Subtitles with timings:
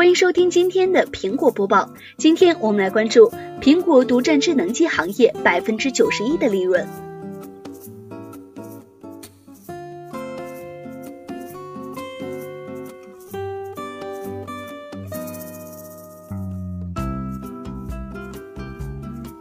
[0.00, 1.86] 欢迎收听今天的苹果播报。
[2.16, 7.09] 今天我们来关注苹果独占智能机行业百分之九十一的利润。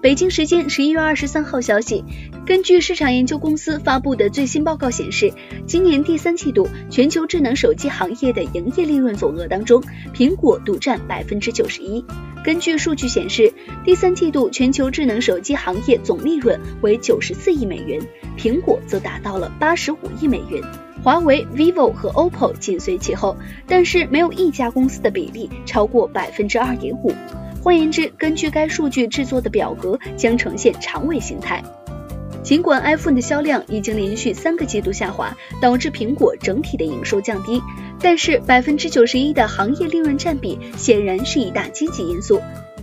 [0.00, 2.04] 北京时间十一月二十三号消息，
[2.46, 5.32] 根据市场研究公司发布的最新报告显示，
[5.66, 9.82] 今年第三季度全球智能手机行业的营业利润总额当中，
[10.14, 12.04] 苹果独占百分之九十一。
[12.44, 13.52] 根据数据显示，
[13.84, 18.00] 第三季度全球智能手机行业总利润为九十四亿美元，
[18.38, 20.62] 苹果则达到了八十五亿美元，
[21.02, 27.12] 华为、vivo 和 OPPO 紧随其后，但是没有一家公司的比例超过百分之二点五。
[27.62, 31.62] 换言之，根据该数据制作的表格将呈现长尾形态。
[32.42, 37.60] 尽管 iPhone 的销量已经连续三个季度下滑，导致苹果整体的营收降低，
[38.00, 42.40] 但是百分之九十一的行业利润占比显然是一大积极因素。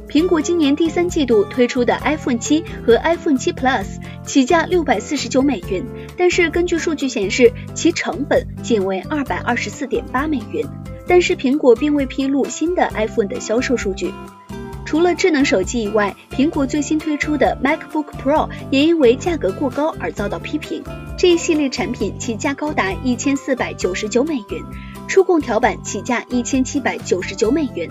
[0.08, 3.86] 苹果今年第三季度推出的 iPhone 七和 iPhone 七 Plus
[4.24, 5.84] 起价六百四十九美元，
[6.16, 10.64] 但是根据数据显示，其成本仅为二百二十四点八美元。
[11.08, 14.12] 但是苹果并未披露新的 iPhone 的销售数据。
[14.86, 20.84] 除了智能手机以外，苹果最新推出的 MacBook Pro 也因为价格过高而遭到批评。
[21.18, 24.64] 这一系列产品起价高达一千四百九十九美元，
[25.08, 27.90] 触控条板起价一千七百九十九美元。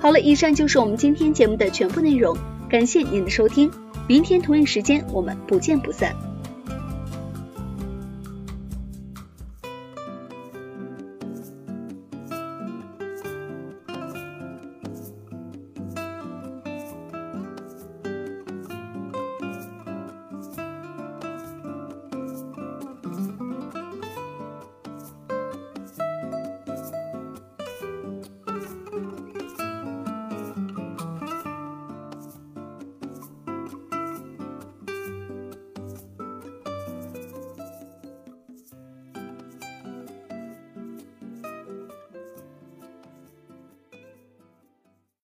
[0.00, 2.36] 好了，以上就是我们今天节目的全部内容，
[2.68, 3.70] 感谢您的收听，
[4.06, 6.14] 明天同一时间我们不见不散。